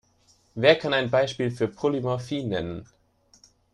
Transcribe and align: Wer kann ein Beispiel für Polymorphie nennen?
Wer 0.55 0.77
kann 0.79 0.95
ein 0.95 1.11
Beispiel 1.11 1.51
für 1.51 1.67
Polymorphie 1.67 2.43
nennen? 2.43 2.87